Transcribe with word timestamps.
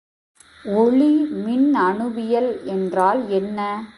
ஒளிமின்னணுவியல் 0.65 2.63
என்றால் 2.65 3.29
என்ன? 3.29 3.85